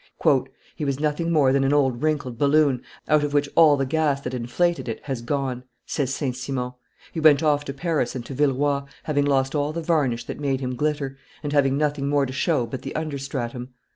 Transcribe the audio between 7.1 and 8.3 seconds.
"he went off to Paris and